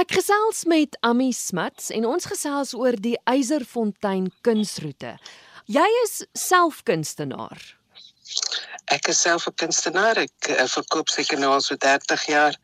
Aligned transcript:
Ek 0.00 0.14
gesels 0.16 0.62
met 0.64 0.94
Ami 1.04 1.26
Smits 1.36 1.90
en 1.92 2.06
ons 2.08 2.24
gesels 2.24 2.70
oor 2.72 2.96
die 2.96 3.18
Eyserfontein 3.28 4.30
kunsroete. 4.46 5.10
Jy 5.68 5.84
is 6.06 6.14
self 6.32 6.78
kunstenaar. 6.88 7.60
Ek 8.96 9.10
is 9.12 9.20
self 9.20 9.44
'n 9.50 9.58
kunstenaar. 9.60 10.22
Ek 10.24 10.48
uh, 10.54 10.64
verkoop 10.72 11.12
seker 11.12 11.38
nou 11.42 11.52
al 11.52 11.60
so 11.60 11.76
30 11.76 12.24
jaar 12.32 12.56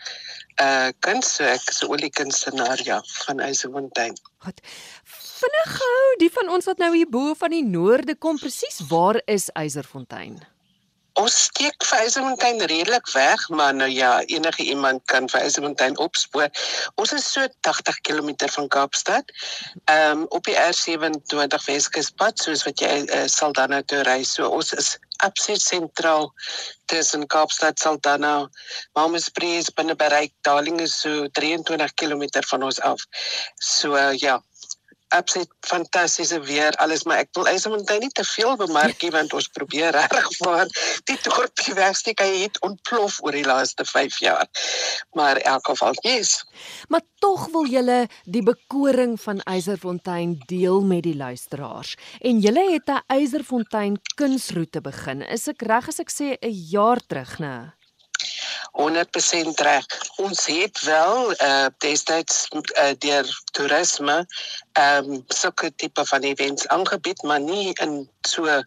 uh 0.65 0.89
kuns. 1.05 1.35
So 1.37 1.45
ek 1.45 1.69
is 1.69 1.83
'n 1.83 1.93
oliekunstenaar 1.93 2.81
ja 2.89 3.03
van 3.27 3.45
Eyserfontein. 3.45 4.17
Goed. 4.39 4.65
Vinnig 5.05 5.71
gou, 5.77 6.03
die 6.25 6.33
van 6.33 6.49
ons 6.49 6.65
wat 6.65 6.79
nou 6.79 6.95
hier 6.97 7.11
bo 7.11 7.35
van 7.35 7.51
die 7.51 7.65
noorde 7.65 8.17
kom, 8.17 8.39
presies 8.39 8.81
waar 8.89 9.21
is 9.27 9.51
Eyserfontein? 9.53 10.41
Ons 11.17 11.37
steek 11.47 11.85
vir 11.89 12.03
Eisenfontein 12.05 12.59
redelik 12.69 13.07
weg, 13.15 13.49
maar 13.49 13.73
nou 13.75 13.89
ja, 13.89 14.21
enige 14.29 14.67
iemand 14.69 15.01
kan 15.09 15.29
vir 15.33 15.41
Eisenfontein 15.41 15.97
opspoor. 15.99 16.51
Ons 17.01 17.15
is 17.17 17.29
so 17.33 17.47
80 17.65 18.01
km 18.05 18.35
van 18.57 18.69
Kaapstad. 18.69 19.33
Ehm 19.85 20.19
um, 20.19 20.27
op 20.29 20.45
die 20.45 20.57
R27 20.61 21.65
Weskuspad, 21.67 22.39
soos 22.39 22.67
wat 22.69 22.85
jy 22.85 22.93
uh, 23.07 23.25
sal 23.33 23.57
dan 23.57 23.73
nou 23.73 23.83
toe 23.83 24.03
ry. 24.05 24.19
So 24.29 24.51
ons 24.59 24.75
is 24.77 24.99
absoluut 25.25 25.63
sentraal 25.63 26.29
tussen 26.93 27.25
Kaapstad 27.27 27.81
Saldanha. 27.81 28.51
Mamaspree 28.93 29.57
is 29.63 29.73
binne 29.73 29.97
bereik. 29.97 30.35
Darling 30.45 30.81
is 30.85 31.01
so 31.01 31.29
23 31.41 31.95
km 31.95 32.29
van 32.51 32.69
ons 32.69 32.81
af. 32.81 33.09
So 33.57 33.97
uh, 33.97 34.13
ja, 34.21 34.37
absoluut 35.09 35.51
fantastiese 35.61 36.41
weer 36.41 36.73
alles 36.83 37.05
maar 37.05 37.19
ek 37.19 37.31
wil 37.33 37.47
Eisenfontein 37.47 38.01
nie 38.01 38.13
te 38.13 38.25
veel 38.25 38.57
bemarkie 38.57 39.11
want 39.11 39.33
ons 39.33 39.49
probeer 39.49 39.93
reg 39.93 40.31
maar 40.45 40.67
die 41.05 41.19
dorpie 41.23 41.75
wegsteek 41.75 42.21
hy 42.21 42.43
het 42.45 42.61
ontplof 42.67 43.21
oor 43.23 43.37
die 43.37 43.45
laaste 43.47 43.85
5 43.85 44.19
jaar. 44.21 44.47
Maar 45.17 45.37
elk 45.37 45.67
geval 45.67 45.95
yes. 46.03 46.45
Maar 46.89 47.05
tog 47.23 47.47
wil 47.53 47.67
julle 47.71 48.07
die 48.25 48.43
bekoring 48.43 49.17
van 49.21 49.41
Eiserfontein 49.41 50.37
deel 50.47 50.83
met 50.83 51.03
die 51.07 51.17
luisteraars. 51.17 51.97
En 52.21 52.41
julle 52.41 52.65
het 52.73 52.89
'n 52.91 53.03
Eiserfontein 53.07 54.01
kunsroete 54.15 54.81
begin. 54.81 55.23
Is 55.23 55.49
ek 55.49 55.63
reg 55.63 55.89
as 55.89 55.99
ek 55.99 56.11
sê 56.11 56.37
'n 56.41 56.53
jaar 56.71 57.01
terug 57.07 57.39
nê 57.39 57.73
100% 58.77 59.61
reg. 59.65 59.87
Ons 60.17 60.47
het 60.47 60.81
wel 60.81 61.33
eh 61.33 61.49
uh, 61.49 61.67
destyds 61.79 62.49
uh, 62.51 62.93
deur 62.99 63.43
toerisme 63.53 64.27
ehm 64.73 65.13
um, 65.13 65.25
sulke 65.27 65.75
tipe 65.77 66.07
van 66.07 66.21
events 66.21 66.69
aangebied, 66.69 67.23
maar 67.23 67.41
nie 67.41 67.73
in 67.73 68.11
so 68.21 68.63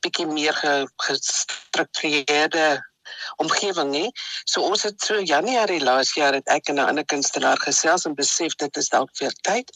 bietjie 0.00 0.26
meer 0.26 0.88
gestruktureerde 0.96 2.91
omgewing 3.36 3.90
nie. 3.90 4.10
So 4.44 4.62
ons 4.62 4.82
het 4.82 5.00
so 5.02 5.20
Januarie 5.20 5.80
laas 5.82 6.14
jaar 6.14 6.34
het 6.34 6.48
ek 6.48 6.68
en 6.68 6.74
'n 6.74 6.88
ander 6.88 7.04
kunstenaar 7.04 7.58
gesels 7.58 8.04
en 8.04 8.14
besef 8.14 8.54
dit 8.54 8.76
is 8.76 8.88
dalk 8.88 9.10
weer 9.18 9.34
tyd 9.42 9.70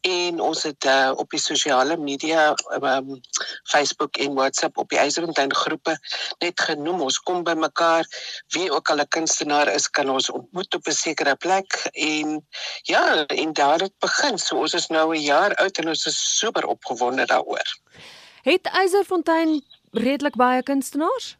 en 0.00 0.40
ons 0.40 0.62
het 0.62 0.84
uh, 0.84 1.12
op 1.16 1.30
die 1.30 1.40
sosiale 1.40 1.96
media 1.96 2.54
um, 2.82 3.20
Facebook 3.70 4.16
en 4.16 4.34
WhatsApp 4.34 4.78
op 4.78 4.88
die 4.88 4.98
Eisenfontein 4.98 5.54
groepe 5.54 5.98
net 6.38 6.60
genoem 6.60 7.00
ons 7.00 7.18
kom 7.18 7.44
by 7.44 7.54
mekaar 7.54 8.04
wie 8.54 8.70
ook 8.72 8.90
al 8.90 9.00
'n 9.00 9.08
kunstenaar 9.08 9.68
is 9.68 9.88
kan 9.90 10.10
ons 10.10 10.30
ontmoet 10.30 10.74
op 10.74 10.86
'n 10.86 10.92
sekere 10.92 11.36
plek 11.36 11.88
en 11.92 12.46
ja 12.82 13.26
en 13.26 13.52
daar 13.52 13.80
het 13.80 13.98
begin. 13.98 14.38
So 14.38 14.56
ons 14.56 14.74
is 14.74 14.86
nou 14.86 15.16
'n 15.16 15.22
jaar 15.22 15.54
oud 15.54 15.78
en 15.78 15.88
ons 15.88 16.06
is 16.06 16.38
super 16.38 16.66
opgewonde 16.66 17.26
daaroor. 17.26 17.68
Het 18.42 18.66
Eisenfontein 18.66 19.64
redelik 19.90 20.36
baie 20.36 20.62
kunstenaars? 20.62 21.39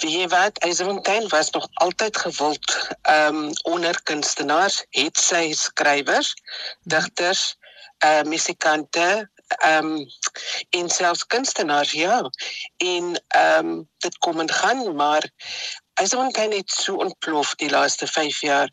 Wie 0.00 0.28
wat 0.28 0.58
Eisenfontein 0.58 1.28
was 1.28 1.50
nog 1.50 1.68
altyd 1.72 2.16
gewild 2.16 2.88
um 3.10 3.50
onder 3.62 4.02
kunstenaars, 4.02 4.84
het 4.90 5.18
sy 5.18 5.52
skrywers, 5.52 6.34
digters, 6.82 7.56
uh 8.04 8.22
musikante, 8.22 9.30
um 9.66 10.06
en 10.70 10.88
selfs 10.90 11.26
kunstenaars 11.26 11.92
ja. 11.92 12.30
En 12.76 13.22
um 13.38 13.88
dit 13.98 14.18
kom 14.18 14.40
en 14.40 14.50
gaan, 14.50 14.94
maar 14.96 15.30
Eisenfontein 15.94 16.52
het 16.52 16.70
so 16.70 16.96
ontplof 16.96 17.54
die 17.54 17.70
laaste 17.70 18.06
5 18.06 18.40
jaar 18.40 18.70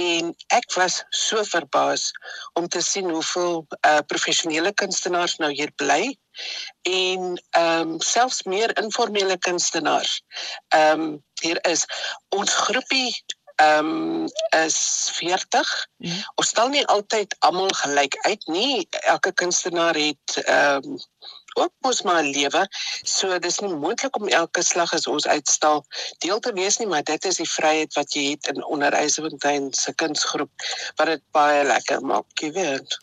en 0.00 0.32
ek 0.56 0.72
was 0.74 1.02
so 1.10 1.44
verbaas 1.46 2.10
om 2.58 2.68
te 2.68 2.82
sien 2.82 3.10
hoeveel 3.10 3.62
uh 3.86 4.00
professionele 4.10 4.72
kunstenaars 4.72 5.36
nou 5.42 5.52
hier 5.52 5.70
bly 5.82 6.16
en 6.82 7.38
ehm 7.50 7.94
um, 7.94 8.00
selfs 8.00 8.42
meer 8.42 8.74
informele 8.82 9.38
kunstenaars. 9.38 10.22
Ehm 10.68 11.00
um, 11.00 11.24
hier 11.40 11.58
is 11.70 11.86
ons 12.28 12.54
groepie 12.66 13.14
ehm 13.54 13.86
um, 13.86 14.24
is 14.64 15.10
40. 15.14 15.86
Mm. 15.96 16.22
Ons 16.34 16.48
stel 16.48 16.68
nie 16.68 16.86
altyd 16.86 17.36
almal 17.38 17.70
gelyk 17.84 18.16
uit 18.26 18.46
nie. 18.46 18.88
Elke 19.06 19.32
kunstenaar 19.32 19.94
het 19.94 20.42
ehm 20.42 20.90
um, 20.90 20.98
ook 21.54 21.72
mos 21.86 22.02
maar 22.02 22.22
lewe. 22.22 22.66
So 23.02 23.38
dis 23.38 23.60
nie 23.60 23.74
moontlik 23.74 24.16
om 24.16 24.28
elke 24.28 24.62
slag 24.62 24.92
as 24.92 25.06
ons 25.10 25.26
uitstal 25.26 25.84
deel 26.24 26.40
te 26.40 26.52
wees 26.52 26.78
nie, 26.78 26.88
maar 26.90 27.02
dit 27.02 27.24
is 27.24 27.40
die 27.42 27.48
vryheid 27.48 27.94
wat 27.98 28.14
jy 28.16 28.30
het 28.30 28.50
in 28.54 28.64
onderwysfontein 28.64 29.72
se 29.72 29.94
kunsgroep 29.94 30.68
wat 30.96 31.06
dit 31.06 31.22
baie 31.36 31.64
lekker 31.64 32.02
maak, 32.02 32.26
jy 32.40 32.52
weet. 32.52 32.98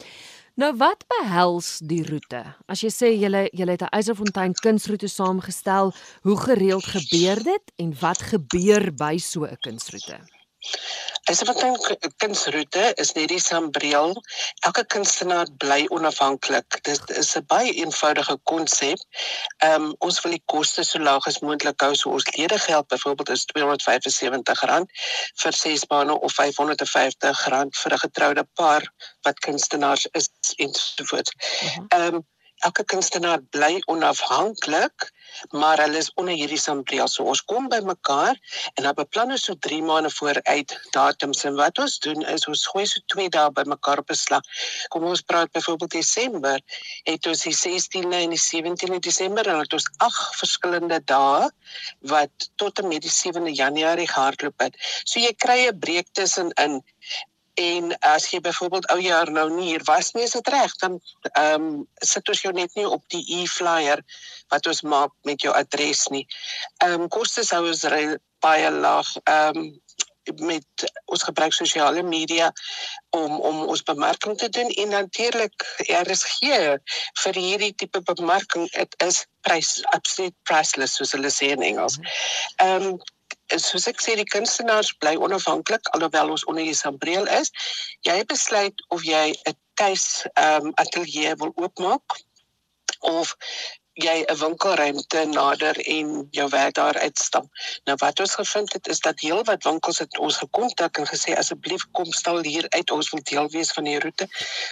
Nou 0.60 0.74
wat 0.78 1.06
behels 1.08 1.80
die 1.88 2.04
roete? 2.06 2.42
As 2.68 2.84
jy 2.84 2.92
sê 2.92 3.14
jy 3.16 3.30
jy 3.32 3.66
het 3.70 3.82
'n 3.82 3.96
Eiserfontein 3.96 4.54
kunsroete 4.54 5.08
saamgestel, 5.08 5.94
hoe 6.22 6.38
gereeld 6.38 6.86
gebeur 6.86 7.44
dit 7.44 7.66
en 7.78 7.96
wat 8.00 8.22
gebeur 8.22 8.92
by 8.94 9.18
so 9.18 9.46
'n 9.46 9.58
kunsroete? 9.62 10.20
Eiserfontein 11.30 11.76
kunsroete 12.18 12.94
is 13.02 13.12
net 13.14 13.30
die 13.30 13.40
sambreel. 13.40 14.16
Elke 14.66 14.84
kunstenaar 14.90 15.50
bly 15.62 15.86
onafhanklik. 15.94 16.80
Dit 16.88 17.14
is 17.22 17.36
'n 17.38 17.46
baie 17.46 17.74
eenvoudige 17.74 18.38
konsep. 18.44 18.98
Ehm 19.58 19.84
um, 19.84 19.96
ons 20.00 20.22
wil 20.22 20.32
die 20.32 20.44
koste 20.46 20.84
so 20.84 21.00
laag 21.00 21.28
as 21.28 21.40
moontlik 21.40 21.82
hou. 21.82 21.94
So 21.96 22.10
ons 22.10 22.26
ledegeld 22.38 22.88
byvoorbeeld 22.88 23.30
is 23.30 23.46
R275 23.54 24.90
vir 25.44 25.54
6 25.54 25.88
maande 25.94 26.20
of 26.20 26.42
R550 26.42 27.70
vir 27.82 27.94
'n 27.94 28.04
getroude 28.06 28.48
paar 28.54 28.84
wat 29.22 29.40
kunstenaars 29.40 30.08
is 30.12 30.30
en 30.58 30.74
so 30.74 31.04
voort. 31.06 31.34
Mhm. 31.38 31.86
Ehm 31.88 32.16
um, 32.16 32.26
elke 32.68 32.84
kunstenaar 32.84 33.42
bly 33.54 33.82
onafhanklik, 33.92 35.10
maar 35.56 35.80
hulle 35.82 35.98
is 35.98 36.12
onder 36.20 36.36
hierdie 36.36 36.60
sambreel. 36.60 37.08
So 37.08 37.26
ons 37.32 37.42
kom 37.48 37.70
by 37.72 37.80
mekaar 37.86 38.38
en 38.76 38.86
dan 38.86 38.96
beplan 38.98 39.34
ons 39.36 39.46
so 39.48 39.56
3 39.68 39.82
maande 39.88 40.12
vooruit 40.14 40.76
datums 40.96 41.44
en 41.48 41.58
wat 41.60 41.80
ons 41.82 41.98
doen 42.04 42.26
is 42.34 42.48
ons 42.52 42.66
gooi 42.74 42.86
so 42.90 43.02
2 43.16 43.30
dae 43.34 43.48
by 43.56 43.66
mekaar 43.74 44.04
op 44.04 44.12
'n 44.12 44.20
slag. 44.20 44.44
Kom 44.94 45.08
ons 45.08 45.22
praat 45.22 45.52
byvoorbeeld 45.52 45.92
Desember, 45.92 46.60
het 47.04 47.28
ons 47.28 47.44
die 47.48 47.56
16de 47.56 48.18
en 48.26 48.36
die 48.36 48.44
17de 48.44 49.00
Desember 49.00 49.48
en 49.48 49.60
het 49.60 49.74
ons 49.74 49.90
ag 49.98 50.20
verskillende 50.38 51.00
dae 51.06 51.50
wat 52.14 52.50
tot 52.56 52.80
en 52.80 52.88
met 52.88 53.02
die 53.02 53.16
7de 53.16 53.54
Januarie 53.56 54.08
gehardloop 54.08 54.60
het. 54.60 54.76
So 55.04 55.20
jy 55.20 55.34
kry 55.34 55.68
'n 55.68 55.80
breek 55.80 56.08
tussenin 56.12 56.84
En 57.62 57.92
as 58.14 58.30
jy 58.32 58.40
byvoorbeeld 58.44 58.90
ou 58.94 59.00
jaar 59.04 59.32
nou 59.32 59.48
nie 59.54 59.68
hier 59.72 59.84
was 59.90 60.12
nie, 60.16 60.24
is 60.24 60.36
dit 60.38 60.52
reg, 60.56 60.76
dan 60.84 61.00
ehm 61.32 61.68
um, 61.68 61.88
sit 62.14 62.30
ons 62.34 62.42
jou 62.46 62.54
net 62.58 62.74
nie 62.80 62.88
op 62.88 63.04
die 63.14 63.24
e-flyer 63.42 64.02
wat 64.54 64.68
ons 64.72 64.82
maak 64.82 65.14
met 65.30 65.42
jou 65.46 65.54
adres 65.54 66.08
nie. 66.16 66.26
Ehm 66.86 67.06
um, 67.06 67.08
kostes 67.08 67.54
hou 67.56 67.66
ons 67.68 67.86
baie 68.42 68.72
laag. 68.72 69.16
Ehm 69.24 69.64
um, 69.66 69.72
met 70.38 70.92
ons 71.06 71.24
gebruik 71.24 71.54
sosiale 71.54 72.04
media 72.04 72.52
om 73.10 73.40
om 73.40 73.64
ons 73.66 73.84
bemarking 73.84 74.38
te 74.38 74.50
doen 74.50 74.70
en 74.70 74.90
natuurlik 74.90 75.66
RSG 75.88 76.42
vir 77.24 77.40
hierdie 77.46 77.74
tipe 77.76 78.02
bemarking 78.02 78.70
dit 78.72 78.96
is 79.08 79.26
prys 79.42 79.80
absoluut 79.98 80.36
priceless 80.44 80.96
soos 80.96 81.16
hulle 81.18 81.34
sê 81.34 81.52
in 81.56 81.66
Engels. 81.72 81.98
Ehm 82.58 82.92
um, 82.92 83.02
soos 83.48 83.88
ek 83.88 84.02
sê 84.02 84.16
die 84.16 84.28
kunstenaars 84.28 84.94
bly 85.04 85.16
onafhanklik 85.16 85.88
alhoewel 85.96 86.34
ons 86.36 86.46
onder 86.46 86.64
die 86.64 86.78
sambreel 86.78 87.28
is. 87.28 87.52
Jy 88.08 88.24
besluit 88.26 88.86
of 88.90 89.04
jy 89.04 89.34
'n 89.34 89.58
tuis 89.76 90.26
ehm 90.34 90.66
um, 90.66 90.72
ateljee 90.76 91.36
wil 91.36 91.52
oopmaak 91.56 92.22
of 93.00 93.36
jy 93.94 94.24
'n 94.24 94.38
winkelruimte 94.38 95.26
nader 95.26 95.78
en 95.78 96.28
jou 96.32 96.48
werk 96.50 96.74
daar 96.74 96.98
uitstam. 96.98 97.50
Nou 97.84 97.96
wat 98.00 98.20
ons 98.20 98.36
gevind 98.36 98.74
het 98.74 98.88
is 98.88 99.00
dat 99.00 99.20
heelwat 99.20 99.64
winkels 99.64 100.00
het 100.00 100.18
ons 100.18 100.38
gekontak 100.38 100.98
en 100.98 101.08
gesê 101.08 101.36
asseblief 101.38 101.84
kom 101.92 102.12
stal 102.12 102.44
hier 102.44 102.70
uit 102.70 102.92
ons 102.92 103.10
wil 103.10 103.24
deel 103.24 103.50
wees 103.50 103.72
van 103.72 103.84
die 103.84 104.00
roete 104.00 104.28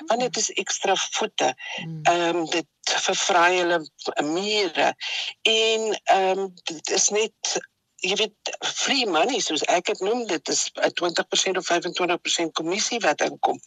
want 0.07 0.21
dit 0.21 0.37
is 0.37 0.51
ekstra 0.51 0.95
voete. 0.95 1.53
Hmm. 1.75 1.99
Ehm 2.03 2.35
um, 2.35 2.45
dit 2.45 2.67
vervraai 2.83 3.57
hulle 3.57 3.79
mure 4.23 4.93
en 5.41 5.99
ehm 6.03 6.39
um, 6.39 6.53
dit 6.63 6.89
is 6.89 7.09
net 7.09 7.59
jy 8.01 8.15
weet 8.15 8.51
free 8.65 9.05
money 9.05 9.39
soos 9.43 9.63
ek 9.67 9.91
dit 9.91 10.03
noem 10.05 10.25
dit 10.27 10.51
is 10.53 10.69
'n 10.75 10.93
20% 11.01 11.57
of 11.57 11.65
25% 11.65 12.53
kommissie 12.59 12.99
wat 12.99 13.21
inkom. 13.21 13.59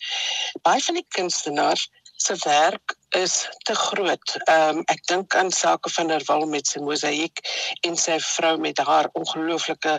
Baie 0.62 0.82
van 0.82 0.94
die 1.00 1.06
kunstenaars 1.08 1.88
se 2.16 2.36
werk 2.44 2.96
is 3.08 3.48
te 3.66 3.74
groot. 3.74 4.36
Ehm 4.44 4.78
um, 4.78 4.82
ek 4.94 5.02
dink 5.10 5.34
aan 5.36 5.50
sake 5.52 5.90
van 5.96 6.08
der 6.08 6.24
Walt 6.28 6.48
met 6.48 6.66
sy 6.70 6.80
mosaïek 6.80 7.42
en 7.88 7.96
sy 7.96 8.16
vrou 8.24 8.54
met 8.62 8.78
haar 8.78 9.08
ongelooflike 9.18 9.94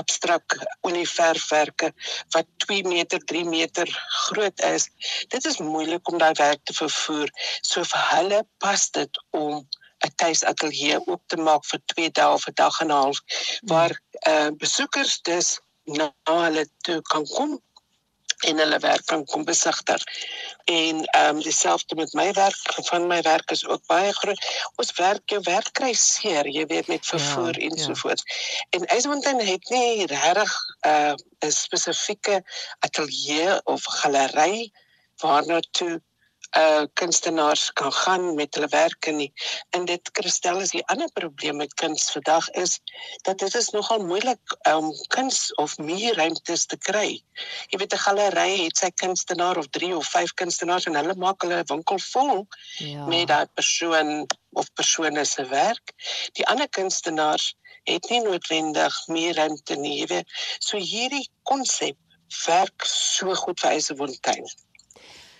abstrakt 0.00 0.66
olieverfwerke 0.88 1.92
wat 2.36 2.46
2 2.66 2.84
meter, 2.92 3.24
3 3.32 3.44
meter 3.48 3.88
groot 4.26 4.64
is. 4.72 4.88
Dit 5.34 5.44
is 5.44 5.58
moeilik 5.58 6.12
om 6.12 6.18
daai 6.18 6.34
werk 6.42 6.64
te 6.64 6.76
vervoer. 6.76 7.32
So 7.62 7.84
vir 7.84 8.06
hulle 8.12 8.44
pas 8.64 8.90
dit 9.00 9.22
om 9.30 9.62
'n 10.06 10.12
tuisateljee 10.22 10.98
oop 11.06 11.22
te 11.26 11.36
maak 11.36 11.64
vir 11.70 11.80
2 11.94 12.10
dae 12.18 12.32
of 12.32 12.46
'n 12.48 12.54
dag 12.54 12.80
en 12.80 12.90
'n 12.90 13.00
half 13.02 13.18
waar 13.72 14.00
eh 14.20 14.34
uh, 14.34 14.50
besoekers 14.64 15.20
dus 15.22 15.58
na 15.84 16.12
hulle 16.24 16.68
toe 16.86 17.00
kan 17.02 17.26
kom 17.26 17.60
en 18.38 18.58
hulle 18.58 18.78
werk 18.78 19.06
kan 19.06 19.24
kom 19.24 19.44
besigtig. 19.44 20.02
En 20.64 21.04
ehm 21.04 21.36
um, 21.36 21.42
dieselfde 21.42 21.94
met 21.94 22.12
my 22.12 22.32
werk, 22.32 22.74
van 22.90 23.06
my 23.06 23.20
werk 23.22 23.50
is 23.50 23.66
ook 23.66 23.86
baie 23.86 24.12
groot. 24.12 24.46
Ons 24.76 24.92
werk 24.92 25.30
jou 25.30 25.40
werk 25.42 25.72
kry 25.72 25.92
seer, 25.92 26.46
jy 26.46 26.66
weet 26.66 26.86
met 26.86 27.06
vervoer 27.06 27.60
ja, 27.60 27.68
en 27.68 27.76
ja. 27.76 27.82
so 27.82 27.94
voort. 27.94 28.22
En 28.70 28.86
Eisenfontein 28.86 29.40
het 29.46 29.68
nie 29.68 30.06
regtig 30.06 30.54
uh, 30.86 31.14
'n 31.40 31.50
spesifieke 31.50 32.42
ateljee 32.78 33.60
of 33.64 33.84
galery 33.84 34.70
waarna 35.16 35.60
toe 35.70 36.02
uh 36.56 36.84
kunstenaars 36.94 37.72
kan 37.72 37.92
gaan 37.92 38.34
met 38.34 38.54
hulle 38.54 38.68
werke 38.68 39.10
nie. 39.10 39.32
En 39.70 39.84
dit 39.84 40.10
kristel 40.10 40.60
is 40.60 40.70
die 40.70 40.86
ander 40.86 41.10
probleem 41.12 41.56
met 41.56 41.74
kuns 41.74 42.10
vandag 42.10 42.48
is 42.50 42.80
dat 43.22 43.38
dit 43.38 43.54
is 43.54 43.70
nogal 43.70 44.04
moeilik 44.04 44.56
om 44.62 44.84
um, 44.84 44.92
kuns 45.08 45.54
of 45.54 45.78
meer 45.78 46.16
ruimtes 46.16 46.66
te 46.66 46.78
kry. 46.78 47.20
Jy 47.68 47.78
weet 47.78 47.92
'n 47.92 48.04
galery 48.06 48.64
het 48.64 48.76
sy 48.76 48.90
kunstenaar 48.90 49.56
of 49.56 49.68
3 49.68 49.96
of 49.96 50.08
5 50.08 50.34
kunstenaars 50.34 50.84
en 50.84 50.96
hulle 50.96 51.14
maak 51.14 51.42
hulle 51.42 51.62
winkel 51.66 51.98
vol 51.98 52.46
ja. 52.78 53.04
met 53.06 53.28
daai 53.28 53.46
persoon 53.54 54.26
of 54.52 54.72
persone 54.72 55.24
se 55.24 55.44
werk. 55.46 55.92
Die 56.32 56.46
ander 56.46 56.68
kunstenaars 56.68 57.54
het 57.84 58.08
nie 58.08 58.20
noodwendig 58.20 59.06
meer 59.06 59.34
ruimte 59.34 59.76
nie, 59.76 59.98
jy 60.00 60.06
weet. 60.06 60.32
So 60.58 60.76
hierdie 60.76 61.28
konsep 61.42 61.96
werk 62.46 62.84
so 62.84 63.34
goed 63.34 63.60
vir 63.60 63.70
Eisenfontein. 63.76 64.48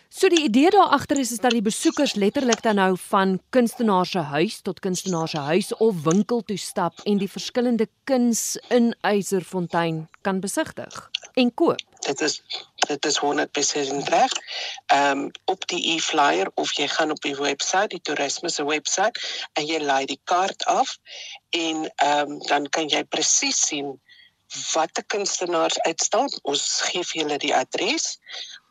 So 0.09 0.29
die 0.33 0.41
idee 0.43 0.71
daar 0.71 0.89
agter 0.97 1.19
is 1.19 1.31
is 1.33 1.39
dat 1.39 1.53
die 1.53 1.63
besoekers 1.63 2.15
letterlik 2.15 2.63
dan 2.63 2.75
nou 2.75 2.97
van 3.01 3.41
kunstenaar 3.51 4.07
se 4.07 4.19
huis 4.19 4.61
tot 4.61 4.81
kunstenaar 4.81 5.29
se 5.29 5.39
huis 5.39 5.75
of 5.77 6.03
winkel 6.03 6.43
toe 6.43 6.57
stap 6.57 7.01
en 7.05 7.19
die 7.19 7.29
verskillende 7.31 7.89
kuns 8.05 8.57
in 8.69 8.95
Eiserfontein 9.01 10.09
kan 10.21 10.41
besigtig 10.41 11.11
en 11.35 11.55
koop. 11.55 11.85
Dit 12.07 12.21
is 12.21 12.43
dit 12.89 13.05
is 13.05 13.21
100% 13.21 14.09
reg. 14.09 14.33
Ehm 14.87 15.19
um, 15.19 15.31
op 15.45 15.67
die 15.67 15.95
e-flyer 15.95 16.51
of 16.55 16.73
jy 16.73 16.89
gaan 16.89 17.11
op 17.11 17.21
die 17.21 17.37
webwerf, 17.37 17.93
die 17.93 18.01
toerisme 18.01 18.49
se 18.49 18.65
webwerf 18.65 19.49
en 19.53 19.67
jy 19.67 19.79
laai 19.85 20.07
die 20.07 20.21
kaart 20.25 20.65
af 20.65 20.97
en 21.51 21.85
ehm 21.95 22.31
um, 22.33 22.39
dan 22.49 22.69
kan 22.69 22.89
jy 22.89 23.05
presies 23.05 23.61
sien 23.67 24.01
watter 24.73 25.05
kunstenaars 25.05 25.81
uitstal. 25.85 26.33
Ons 26.43 26.81
gee 26.89 27.05
vir 27.05 27.23
julle 27.23 27.39
die 27.39 27.55
adres 27.55 28.17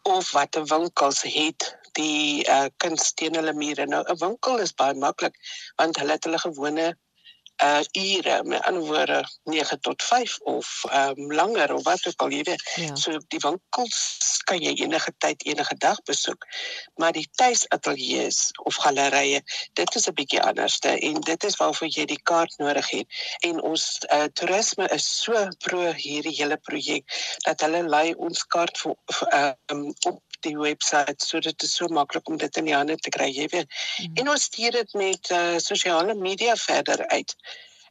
of 0.08 0.32
watter 0.32 0.64
winkels 0.66 1.22
het 1.22 1.66
die 2.00 2.46
uh, 2.48 2.68
kuns 2.84 3.12
teen 3.14 3.36
hulle 3.36 3.54
mure. 3.54 3.86
Nou 3.86 4.04
'n 4.06 4.20
winkel 4.22 4.64
is 4.64 4.74
baie 4.74 4.96
maklik 4.96 5.36
want 5.76 6.00
hulle 6.00 6.16
het 6.18 6.24
hulle 6.24 6.40
gewone 6.40 6.88
uh 7.64 7.82
ure 7.92 8.44
met 8.44 8.64
ander 8.64 8.82
woorde 8.82 9.30
9 9.44 9.80
tot 9.80 10.04
5 10.04 10.38
of 10.40 10.84
um 10.94 11.34
langer 11.34 11.74
of 11.74 11.84
wat 11.84 12.08
ook 12.08 12.22
al 12.22 12.30
jy 12.30 12.44
weet. 12.44 12.72
Ja. 12.76 12.96
So 12.96 13.18
die 13.28 13.40
winkels 13.40 14.42
kan 14.44 14.62
jy 14.62 14.74
enige 14.84 15.14
tyd 15.18 15.46
enige 15.46 15.76
dag 15.78 16.02
besoek. 16.04 16.46
Maar 16.96 17.12
die 17.12 17.30
tuisateljee's 17.32 18.52
of 18.64 18.76
gallerye, 18.76 19.42
dit 19.74 19.96
is 19.96 20.08
'n 20.08 20.14
bietjie 20.14 20.42
anderste 20.42 20.90
en 21.00 21.22
dit 21.22 21.44
is 21.44 21.56
waarvoor 21.56 21.88
jy 21.88 22.06
die 22.06 22.22
kaart 22.24 22.58
nodig 22.58 22.90
het. 22.90 23.08
En 23.40 23.62
ons 23.62 24.00
uh 24.14 24.30
toerisme 24.34 24.88
is 24.88 25.08
so 25.24 25.48
pro 25.58 25.92
hierdie 25.94 26.36
hele 26.36 26.58
projek 26.58 27.04
dat 27.46 27.62
hulle 27.62 27.84
lei 27.90 28.14
ons 28.14 28.44
kaart 28.44 28.78
vir 28.78 28.96
um 29.72 29.94
op 30.06 30.22
die 30.46 30.58
webwerf 30.58 31.24
sodat 31.24 31.60
dit 31.60 31.70
so 31.70 31.88
maklik 31.88 32.30
om 32.30 32.38
dit 32.38 32.58
in 32.58 32.70
die 32.70 32.76
hande 32.76 32.98
te 32.98 33.10
kry, 33.14 33.30
jy 33.34 33.48
weet. 33.54 33.72
Mm. 34.02 34.20
En 34.22 34.30
ons 34.36 34.44
stuur 34.44 34.72
dit 34.72 34.94
met 34.94 35.32
uh, 35.32 35.58
sosiale 35.58 36.16
media 36.16 36.56
verder 36.56 37.08
uit 37.08 37.36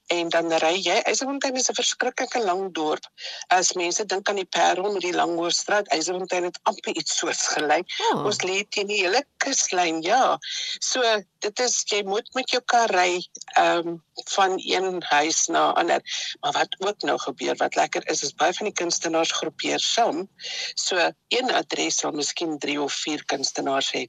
en 0.06 0.28
dan 0.28 0.52
ry 0.62 0.74
jy 0.78 0.96
Eisenfontein 1.10 1.56
is 1.58 1.68
'n 1.70 1.78
verskriklike 1.78 2.40
lang 2.44 2.72
dorp. 2.74 3.06
As 3.48 3.72
mense 3.72 4.04
dink 4.04 4.28
aan 4.28 4.40
die 4.40 4.48
Parel 4.56 4.92
met 4.92 5.02
die 5.02 5.14
Langhoorstraat, 5.14 5.88
Eisenfontein 5.88 6.44
het 6.44 6.60
amper 6.62 6.94
iets 6.94 7.16
soos 7.18 7.46
gelyk. 7.54 7.90
Oh. 8.12 8.24
Ons 8.24 8.42
lê 8.42 8.62
teen 8.68 8.86
die 8.86 9.02
hele 9.02 9.24
kuslyn, 9.42 10.02
ja. 10.02 10.38
So 10.80 11.02
dit 11.40 11.60
is 11.60 11.82
jy 11.90 12.02
moet 12.06 12.28
met 12.34 12.50
jou 12.50 12.62
kar 12.64 12.90
ry 12.94 13.22
ehm 13.56 13.88
um, 13.88 14.02
van 14.32 14.56
een 14.56 15.02
huis 15.02 15.46
na 15.46 15.72
ander. 15.72 16.00
Maar 16.40 16.52
wat 16.52 16.76
ook 16.78 17.02
nou 17.02 17.18
gebeur 17.18 17.56
wat 17.56 17.74
lekker 17.74 18.08
is 18.10 18.22
is 18.22 18.34
baie 18.34 18.54
van 18.54 18.70
die 18.70 18.78
kunstenaars 18.82 19.32
groepeer 19.32 19.80
saam. 19.80 20.28
So 20.74 21.10
een 21.28 21.50
adres 21.50 21.98
sal 21.98 22.12
miskien 22.12 22.58
3 22.58 22.80
of 22.80 22.92
4 22.92 23.24
kunstenaars 23.24 23.92
hê 23.92 24.06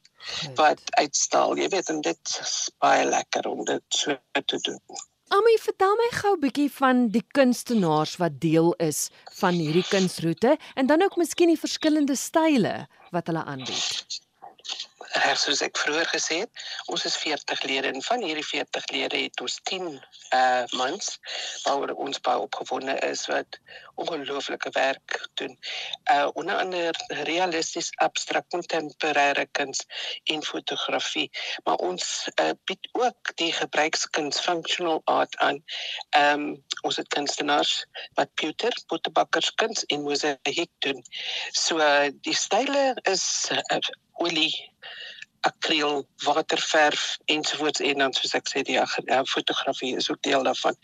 wat 0.55 0.81
uitstal. 1.01 1.57
Jy 1.57 1.69
weet 1.69 1.89
en 1.89 2.01
dit 2.01 2.39
is 2.41 2.55
baie 2.79 3.05
lekker 3.05 3.47
om 3.47 3.65
dit 3.65 3.83
so 4.01 4.17
te 4.45 4.59
doen. 4.61 4.81
Ami, 5.27 5.57
vertel 5.59 5.95
my 5.99 6.07
gou 6.15 6.35
'n 6.35 6.39
bietjie 6.39 6.69
van 6.71 6.99
die 7.11 7.23
kunstenaars 7.37 8.15
wat 8.21 8.39
deel 8.39 8.69
is 8.85 9.09
van 9.39 9.57
hierdie 9.59 9.83
kunsroete 9.89 10.55
en 10.75 10.87
dan 10.87 11.03
ook 11.03 11.17
miskien 11.19 11.51
die 11.51 11.59
verskillende 11.59 12.15
style 12.15 12.87
wat 13.11 13.27
hulle 13.27 13.43
aanbied 13.43 14.23
reg 15.23 15.39
soos 15.39 15.61
ek 15.65 15.77
vroeër 15.77 16.09
gesê 16.11 16.41
het, 16.43 16.63
ons 16.91 17.05
is 17.07 17.15
40 17.21 17.63
lede 17.63 17.91
en 17.93 18.03
van 18.03 18.23
hierdie 18.23 18.45
40 18.45 18.87
lede 18.91 19.23
het 19.27 19.41
ons 19.41 19.59
10 19.69 19.87
uh 20.35 20.63
mans 20.75 21.13
waaroor 21.63 21.93
ons 22.07 22.19
baie 22.25 22.43
opgewonde 22.43 22.97
is 23.07 23.25
wat 23.31 23.59
ongelooflike 23.95 24.69
werk 24.75 25.19
doen. 25.39 25.57
Uh 26.11 26.27
onder 26.33 26.57
andere 26.57 27.23
realisties 27.29 27.91
abstrakt 28.03 28.51
kontemporêre 28.53 29.47
kuns 29.51 29.85
en 30.23 30.43
fotografie, 30.43 31.29
maar 31.63 31.75
ons 31.75 32.27
uh 32.41 32.51
bied 32.69 32.89
ook 32.91 33.35
die 33.35 33.51
gebruikskuns 33.53 34.39
functional 34.39 35.01
art 35.05 35.37
aan. 35.37 35.63
Ehm 36.09 36.39
um, 36.39 36.63
ons 36.81 36.97
het 36.97 37.07
kunstenaars 37.07 37.85
wat 38.19 38.33
pewter, 38.33 38.73
pottebakkers 38.87 39.53
kuns 39.55 39.85
en 39.85 40.03
mosaïek 40.03 40.71
doen. 40.85 41.03
So 41.51 41.77
uh, 41.77 42.09
die 42.21 42.35
style 42.35 42.95
is 43.03 43.25
uh, 43.51 43.79
olie 44.23 44.51
akriel, 45.49 46.03
waterverf 46.25 47.17
ensovoorts 47.33 47.83
en 47.89 48.03
dan 48.03 48.13
soos 48.17 48.35
ek 48.37 48.51
sê 48.51 48.63
die 48.67 48.79
uh, 48.79 49.21
fotografie 49.31 49.95
is 49.95 50.09
ook 50.11 50.21
deel 50.27 50.43
daarvan. 50.47 50.75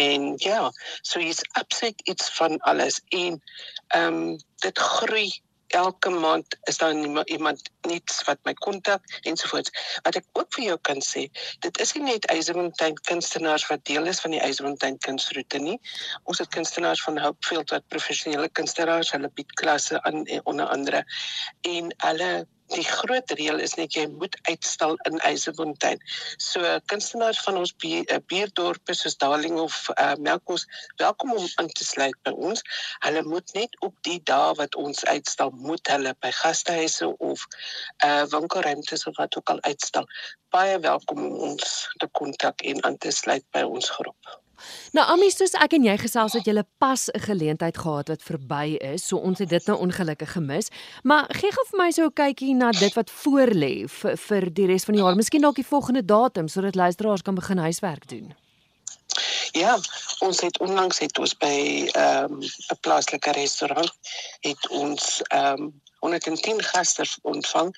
En 0.00 0.32
ja, 0.44 0.70
so 1.02 1.20
is 1.20 1.42
absoluut 1.60 2.00
iets 2.10 2.30
van 2.38 2.58
alles 2.72 3.00
en 3.08 3.40
ehm 3.88 4.22
um, 4.22 4.36
dit 4.64 4.78
groei 4.78 5.28
elke 5.74 6.10
maand 6.10 6.56
is 6.62 6.78
daar 6.78 6.94
iemand 7.24 7.70
niets 7.80 8.22
wat 8.24 8.38
my 8.42 8.54
kontak 8.54 9.02
ensovoorts. 9.20 9.70
Wat 10.02 10.16
ek 10.20 10.26
ook 10.38 10.52
vir 10.54 10.64
jou 10.68 10.76
kan 10.88 11.02
sê, 11.02 11.26
dit 11.66 11.80
is 11.82 11.94
nie 11.96 12.04
net 12.06 12.28
Eisenfontein 12.32 12.96
kunstenaars 13.08 13.66
wat 13.70 13.84
deel 13.90 14.06
is 14.10 14.22
van 14.24 14.36
die 14.36 14.42
Eisenfontein 14.44 14.98
kunstroete 15.06 15.58
nie. 15.58 15.78
Ons 16.30 16.42
het 16.42 16.52
kunstenaars 16.54 17.02
van 17.06 17.18
Hopefield 17.18 17.74
wat 17.74 17.88
professionele 17.92 18.48
kunstenaars, 18.60 19.12
hulle 19.16 19.30
bied 19.34 19.52
klasse 19.60 20.02
aan 20.02 20.24
eh, 20.24 20.40
onder 20.44 20.70
andere 20.70 21.04
en 21.74 21.90
hulle 22.06 22.32
die 22.72 22.84
groot 22.84 23.30
reël 23.38 23.60
is 23.60 23.74
net 23.78 23.96
jy 23.96 24.06
moet 24.08 24.36
uitstal 24.48 24.96
in 25.08 25.18
Eisenfontein. 25.28 26.00
So 26.42 26.64
kunstenaars 26.90 27.40
van 27.44 27.58
ons 27.60 27.74
eh, 27.84 28.18
buurdorpe 28.32 28.94
soos 28.96 29.16
Darling 29.20 29.58
of 29.60 29.76
uh, 29.94 30.14
Melkbos 30.18 30.66
welkom 30.96 31.34
om 31.36 31.46
aan 31.60 31.68
te 31.68 31.84
sluit 31.84 32.16
by 32.24 32.32
ons. 32.32 32.62
Hulle 33.04 33.22
moet 33.28 33.52
net 33.54 33.76
op 33.80 33.94
die 34.08 34.20
dae 34.30 34.54
wat 34.60 34.74
ons 34.80 35.04
uitstal 35.04 35.52
moet 35.56 35.92
hulle 35.92 36.14
by 36.20 36.32
gastehuise 36.42 37.10
of 37.18 37.44
uh 38.04 38.24
winkelruimtes 38.32 39.06
of 39.06 39.16
wat 39.20 39.36
ook 39.36 39.50
al 39.50 39.60
uitstal. 39.68 40.08
Baie 40.54 40.78
welkom 40.78 41.20
om 41.26 41.36
ons 41.50 41.74
te 42.00 42.08
kontak 42.12 42.64
en 42.64 42.84
aan 42.84 42.98
te 42.98 43.12
sluit 43.12 43.44
by 43.52 43.62
ons 43.68 43.90
groep. 43.98 44.43
Nou 44.92 45.06
Ami, 45.06 45.30
soos 45.30 45.54
ek 45.54 45.72
en 45.72 45.84
jy 45.84 45.96
gesels 45.98 46.32
het, 46.32 46.46
jy 46.46 46.62
pas 46.78 47.08
'n 47.10 47.20
geleentheid 47.20 47.78
gehad 47.78 48.08
wat 48.08 48.22
verby 48.22 48.76
is, 48.80 49.06
so 49.06 49.16
ons 49.16 49.38
het 49.38 49.48
dit 49.48 49.66
nou 49.66 49.78
ongelukkig 49.78 50.32
gemis. 50.32 50.68
Maar 51.02 51.26
gee 51.28 51.50
gou 51.52 51.64
vir 51.70 51.78
my 51.78 51.90
so 51.90 52.04
'n 52.04 52.12
kykie 52.12 52.54
na 52.54 52.70
dit 52.70 52.94
wat 52.94 53.10
voorlê 53.10 53.88
vir 53.88 54.16
vir 54.16 54.50
die 54.50 54.66
res 54.66 54.84
van 54.84 54.94
die 54.94 55.02
jaar. 55.02 55.16
Miskien 55.16 55.42
dalk 55.42 55.56
die 55.56 55.66
volgende 55.66 56.04
datum 56.04 56.48
sodat 56.48 56.74
luisteraars 56.74 57.22
kan 57.22 57.34
begin 57.34 57.58
huiswerk 57.58 58.08
doen. 58.08 58.34
Ja, 59.52 59.78
ons 60.18 60.40
het 60.40 60.58
onlangs 60.58 60.98
het 60.98 61.18
ons 61.18 61.36
by 61.36 61.88
ehm 61.92 62.32
um, 62.32 62.40
'n 62.42 62.80
plaaslike 62.80 63.32
restaurant 63.32 63.92
het 64.40 64.68
ons 64.68 65.22
ehm 65.22 65.62
um, 65.62 65.82
110 66.04 66.62
gaste 66.62 67.04
ontvang 67.22 67.70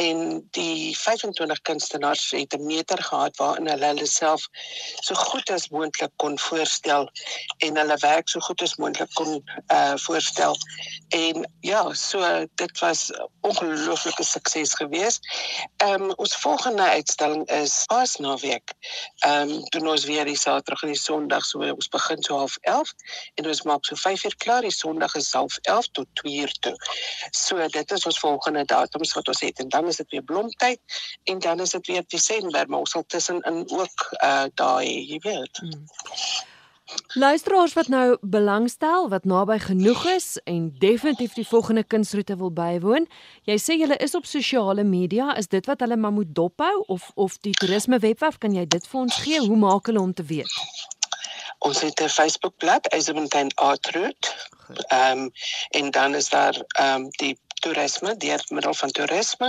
en 0.00 0.48
die 0.56 0.96
25 0.96 1.60
kunstenaars 1.60 2.30
het 2.30 2.54
'n 2.56 2.66
meter 2.66 3.02
gehad 3.02 3.36
waarin 3.36 3.68
hulle 3.68 3.86
hulle 3.86 4.06
self 4.06 4.48
so 5.00 5.14
goed 5.14 5.50
as 5.50 5.68
moontlik 5.68 6.12
kon 6.16 6.38
voorstel 6.38 7.10
en 7.58 7.76
hulle 7.76 7.96
werk 7.96 8.28
so 8.28 8.40
goed 8.40 8.62
as 8.62 8.76
moontlik 8.76 9.12
kon 9.14 9.42
uh 9.68 9.96
voorstel. 9.96 10.56
En 11.08 11.50
ja, 11.60 11.92
so 11.92 12.46
dit 12.54 12.78
was 12.78 13.10
ongelooflike 13.40 14.24
sukses 14.24 14.74
geweest. 14.74 15.20
Ehm 15.76 16.02
um, 16.02 16.12
ons 16.16 16.36
volgende 16.36 16.82
uitstalling 16.82 17.48
is 17.50 17.84
Paasnaweek. 17.86 18.72
Ehm 19.18 19.50
um, 19.50 19.68
doen 19.68 19.88
ons 19.88 20.04
weer 20.04 20.24
die 20.24 20.36
Saterdag 20.36 20.82
en 20.82 20.88
die 20.88 21.00
Sondag 21.00 21.44
so 21.44 21.58
ons 21.58 21.88
begin 21.88 22.22
so 22.22 22.38
half 22.38 22.56
11 22.60 22.92
en 23.34 23.46
ons 23.46 23.62
maak 23.62 23.84
so 23.84 23.94
5 23.94 24.24
uur 24.24 24.36
klaar. 24.36 24.60
Die 24.60 24.70
Sondag 24.70 25.14
is 25.14 25.32
half 25.32 25.58
11 25.62 25.88
tot 25.92 26.06
2 26.12 26.34
uur 26.40 26.52
toe. 26.60 26.76
So 27.30 27.68
dit 27.76 27.94
is 27.98 28.06
ons 28.10 28.22
volgende 28.22 28.64
datums 28.70 29.14
wat 29.18 29.28
ons 29.34 29.44
het 29.46 29.62
en 29.64 29.68
dan 29.76 29.92
is 29.92 30.00
dit 30.02 30.16
weer 30.16 30.26
blomtyd 30.32 30.98
en 31.34 31.44
dan 31.46 31.60
is 31.66 31.76
dit 31.76 31.92
weer 31.92 32.04
Desember 32.16 32.68
maar 32.68 32.86
ons 32.86 32.96
sal 32.96 33.06
tussenin 33.06 33.62
ook 33.68 34.08
uh 34.22 34.46
daai 34.54 34.90
jy 35.12 35.22
weet. 35.28 35.62
Hmm. 35.62 35.86
Luisteraars 37.14 37.72
wat 37.72 37.88
nou 37.88 38.16
belangstel, 38.20 39.08
wat 39.08 39.24
naby 39.24 39.58
genoeg 39.58 40.04
is 40.06 40.26
en 40.44 40.74
definitief 40.78 41.32
die 41.32 41.46
volgende 41.46 41.84
kunsroete 41.84 42.36
wil 42.36 42.52
bywoon. 42.52 43.06
Jy 43.48 43.56
sê 43.58 43.76
jy 43.80 43.88
is 44.04 44.14
op 44.14 44.26
sosiale 44.28 44.84
media, 44.84 45.32
is 45.40 45.48
dit 45.48 45.66
wat 45.66 45.80
hulle 45.80 45.96
maar 45.96 46.12
moet 46.12 46.34
dophou 46.36 46.84
of 46.86 47.10
of 47.14 47.38
die 47.46 47.54
toerisme 47.56 47.98
webwerf 47.98 48.38
kan 48.38 48.54
jy 48.54 48.66
dit 48.66 48.86
vir 48.86 49.00
ons 49.00 49.16
gee? 49.24 49.40
Hoe 49.40 49.56
maak 49.56 49.88
hulle 49.88 50.00
om 50.00 50.12
te 50.12 50.26
weet? 50.28 50.50
Ons 51.58 51.80
het 51.80 52.00
'n 52.00 52.08
Facebookblad, 52.08 52.86
Eisenstein 52.92 53.54
Art 53.54 53.86
Route. 53.96 54.28
Ehm 54.88 55.18
um, 55.18 55.30
en 55.70 55.90
dan 55.90 56.14
is 56.14 56.28
daar 56.28 56.54
ehm 56.68 56.94
um, 56.94 57.10
die 57.10 57.38
toerisme 57.64 58.12
deur 58.24 58.44
middel 58.52 58.76
van 58.80 58.92
toerisme. 58.98 59.48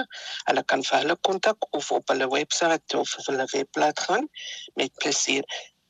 Hulle 0.49 0.63
kan 0.71 0.81
vir 0.87 0.97
hulle 1.01 1.17
kontak 1.27 1.59
of 1.75 1.85
op 1.91 2.05
hulle 2.13 2.27
webwerf 2.31 2.99
of 3.03 3.15
op 3.19 3.31
hulle 3.31 3.47
webblad 3.51 3.97
gaan 4.07 4.25
met 4.79 4.95
plesier. 5.03 5.43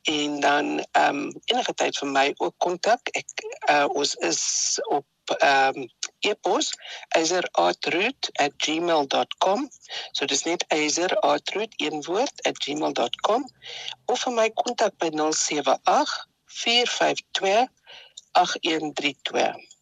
En 0.06 0.40
dan 0.40 0.86
ehm 0.92 1.18
um, 1.18 1.42
enige 1.46 1.74
tyd 1.74 1.98
vir 1.98 2.08
my 2.08 2.34
ook 2.38 2.54
kontak. 2.58 3.00
Ek 3.18 3.26
uh, 3.70 3.86
ons 3.90 4.16
is 4.30 4.42
op 4.90 5.06
ehm 5.38 5.78
um, 5.82 5.90
e-pos 6.30 6.74
eiserartroot@gmail.com. 7.18 9.70
So 10.12 10.26
dis 10.26 10.44
net 10.44 10.66
eiserartroot 10.68 11.74
een 11.78 12.04
woord 12.06 12.50
@gmail.com 12.64 13.50
of 14.06 14.22
vir 14.22 14.34
my 14.34 14.50
kontak 14.64 14.98
by 14.98 15.10
078 15.10 16.28
452 16.46 17.68
8132. 18.32 19.75